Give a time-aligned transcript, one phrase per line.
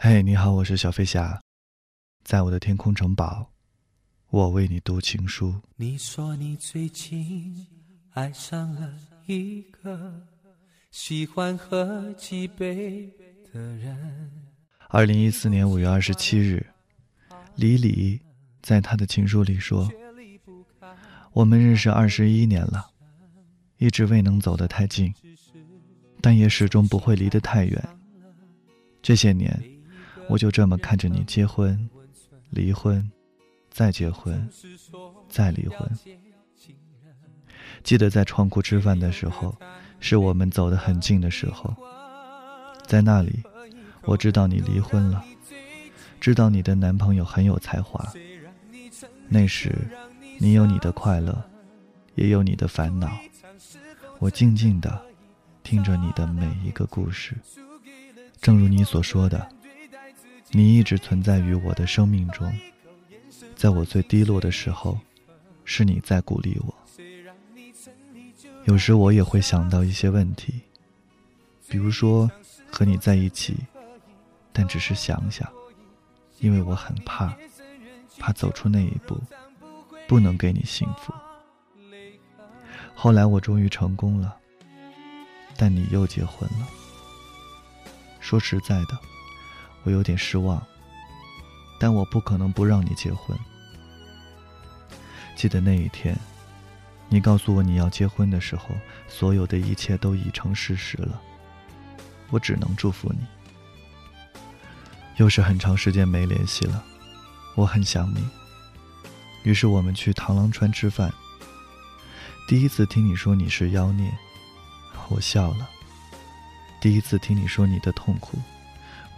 [0.00, 1.42] 嘿，你好，我是小飞侠，
[2.22, 3.50] 在我的天空城堡，
[4.30, 5.52] 我为你读情书。
[5.74, 7.66] 你说你最近
[8.12, 8.94] 爱上了
[9.26, 10.24] 一个
[10.92, 13.12] 喜欢喝几杯
[13.52, 14.30] 的人。
[14.88, 16.64] 二零一四年五月二十七日，
[17.56, 18.20] 李李
[18.62, 19.90] 在他的情书里说
[21.34, 22.88] ：“我们认识二十一年了，
[23.78, 25.12] 一直未能走得太近，
[26.20, 27.88] 但也始终不会离得太远。
[29.02, 29.60] 这些年。”
[30.28, 31.88] 我就这么看着你结婚、
[32.50, 33.10] 离婚、
[33.70, 34.48] 再结婚、
[35.28, 35.90] 再离婚。
[37.82, 39.56] 记得在创库吃饭的时候，
[40.00, 41.74] 是我们走得很近的时候。
[42.86, 43.42] 在那里，
[44.02, 45.24] 我知道你离婚了，
[46.20, 48.04] 知道你的男朋友很有才华。
[49.28, 49.74] 那时，
[50.38, 51.42] 你有你的快乐，
[52.14, 53.10] 也有你的烦恼。
[54.18, 55.00] 我静静的
[55.62, 57.36] 听着你的每一个故事，
[58.40, 59.48] 正如你所说的。
[60.50, 62.52] 你一直存在于我的生命中，
[63.54, 64.98] 在我最低落的时候，
[65.64, 66.74] 是你在鼓励我。
[68.64, 70.60] 有时我也会想到一些问题，
[71.68, 72.30] 比如说
[72.70, 73.56] 和你在一起，
[74.52, 75.46] 但只是想想，
[76.38, 77.36] 因为我很怕，
[78.18, 79.18] 怕走出那一步，
[80.06, 81.12] 不能给你幸福。
[82.94, 84.36] 后来我终于成功了，
[85.56, 86.68] 但你又结婚了。
[88.20, 88.98] 说实在的。
[89.84, 90.62] 我有点失望，
[91.78, 93.38] 但我不可能不让你结婚。
[95.36, 96.18] 记得那一天，
[97.08, 98.70] 你告诉我你要结婚的时候，
[99.08, 101.20] 所有的一切都已成事实了。
[102.30, 103.26] 我只能祝福你。
[105.16, 106.84] 又是很长时间没联系了，
[107.54, 108.28] 我很想你。
[109.44, 111.12] 于是我们去螳螂川吃饭。
[112.46, 114.12] 第一次听你说你是妖孽，
[115.08, 115.68] 我笑了。
[116.80, 118.38] 第一次听你说你的痛苦。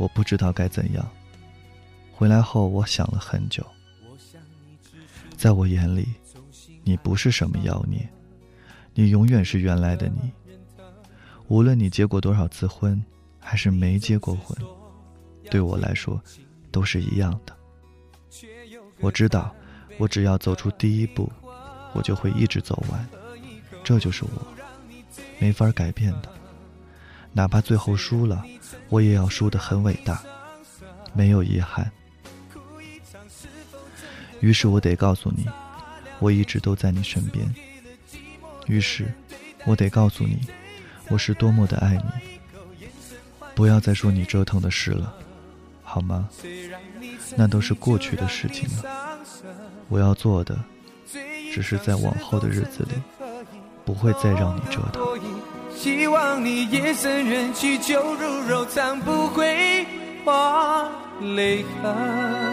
[0.00, 1.06] 我不知道该怎样。
[2.10, 3.62] 回来后，我想了很久。
[5.36, 6.08] 在我眼里，
[6.82, 8.08] 你不是什么妖孽，
[8.94, 10.32] 你永远是原来的你。
[11.48, 13.04] 无论你结过多少次婚，
[13.38, 14.56] 还是没结过婚，
[15.50, 16.18] 对我来说，
[16.70, 17.54] 都是一样的。
[19.00, 19.54] 我知道，
[19.98, 21.30] 我只要走出第一步，
[21.92, 23.06] 我就会一直走完。
[23.84, 24.30] 这就是我，
[25.38, 26.39] 没法改变的。
[27.32, 28.44] 哪怕最后输了。
[28.88, 30.22] 我也要输得很伟大，
[31.12, 31.90] 没有遗憾。
[34.40, 35.46] 于是我得告诉你，
[36.18, 37.54] 我一直都在你身边。
[38.66, 39.12] 于是，
[39.64, 40.40] 我得告诉你，
[41.08, 42.04] 我是多么的爱你。
[43.54, 45.12] 不要再说你折腾的事了，
[45.82, 46.28] 好吗？
[47.36, 49.18] 那都是过去的事情了。
[49.88, 50.58] 我要做的，
[51.52, 52.92] 只是在往后的日子里，
[53.84, 55.09] 不会再让你折腾。
[55.82, 59.86] 希望你夜深人去酒入柔肠不会
[60.26, 60.86] 化
[61.22, 62.49] 泪痕。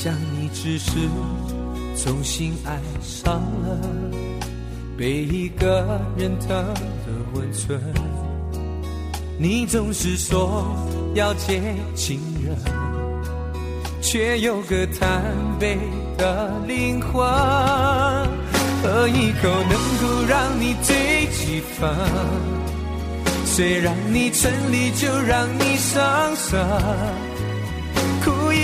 [0.00, 0.92] 想你只是
[1.96, 3.80] 重新爱上了
[4.96, 7.80] 被一个人疼的温存。
[9.40, 10.72] 你总是说
[11.16, 12.56] 要见情人，
[14.00, 15.20] 却有个贪
[15.58, 15.76] 杯
[16.16, 17.20] 的灵魂。
[18.80, 21.90] 喝一口能够让你醉几分，
[23.44, 27.27] 谁让你沉溺就让你伤神。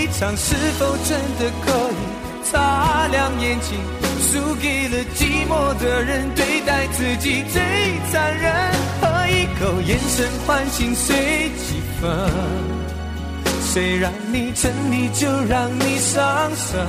[0.04, 3.78] 一场，是否真的可以擦亮眼睛？
[4.20, 7.62] 输给了寂寞的人，对待自己最
[8.12, 8.52] 残忍。
[9.00, 11.16] 喝一口，眼神唤醒随
[11.56, 12.10] 几分。
[13.72, 16.86] 谁让你沉溺，就让你伤神。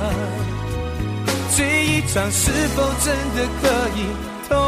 [1.56, 4.04] 醉一场，是否真的可以
[4.46, 4.58] 痛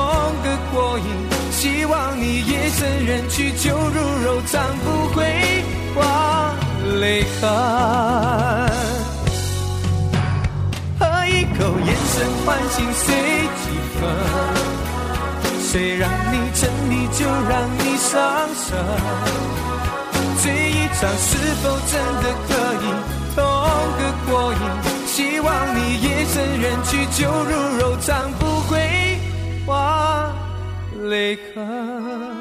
[0.42, 1.04] 个过瘾？
[1.52, 5.22] 希望你夜深人去，酒入肉肠，不会
[5.96, 6.67] 忘。
[7.00, 7.48] 泪痕，
[10.98, 13.06] 喝一口，眼神唤醒随
[13.60, 13.64] 几
[13.98, 14.00] 分。
[15.60, 18.12] 谁让你沉溺，就让你伤
[18.54, 18.66] 神。
[20.42, 21.28] 醉一场，是
[21.62, 21.92] 否真
[22.22, 22.50] 的可
[22.82, 22.86] 以
[23.34, 23.38] 痛
[23.98, 24.56] 个过瘾？
[25.06, 25.46] 希望
[25.76, 26.90] 你夜深人去
[27.20, 29.18] 酒入柔肠，不会
[29.66, 30.32] 化
[31.02, 32.37] 泪痕。